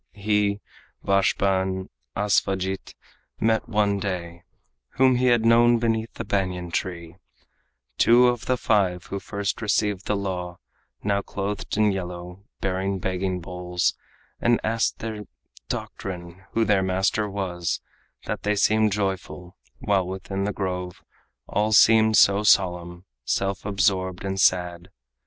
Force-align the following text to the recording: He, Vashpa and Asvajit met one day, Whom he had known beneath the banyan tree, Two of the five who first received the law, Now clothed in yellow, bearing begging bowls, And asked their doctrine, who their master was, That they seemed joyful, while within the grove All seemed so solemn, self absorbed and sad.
He, 0.13 0.61
Vashpa 1.03 1.61
and 1.61 1.87
Asvajit 2.17 2.95
met 3.39 3.69
one 3.69 3.99
day, 3.99 4.41
Whom 4.97 5.17
he 5.17 5.27
had 5.27 5.45
known 5.45 5.77
beneath 5.77 6.15
the 6.15 6.25
banyan 6.25 6.71
tree, 6.71 7.17
Two 7.99 8.27
of 8.27 8.47
the 8.47 8.57
five 8.57 9.05
who 9.05 9.19
first 9.19 9.61
received 9.61 10.07
the 10.07 10.15
law, 10.15 10.57
Now 11.03 11.21
clothed 11.21 11.77
in 11.77 11.91
yellow, 11.91 12.45
bearing 12.61 12.97
begging 12.97 13.41
bowls, 13.41 13.95
And 14.39 14.59
asked 14.63 14.97
their 14.97 15.25
doctrine, 15.69 16.45
who 16.53 16.65
their 16.65 16.81
master 16.81 17.29
was, 17.29 17.79
That 18.25 18.41
they 18.41 18.55
seemed 18.55 18.93
joyful, 18.93 19.55
while 19.77 20.07
within 20.07 20.45
the 20.45 20.51
grove 20.51 21.03
All 21.45 21.73
seemed 21.73 22.17
so 22.17 22.41
solemn, 22.41 23.05
self 23.23 23.65
absorbed 23.67 24.25
and 24.25 24.41
sad. 24.41 24.89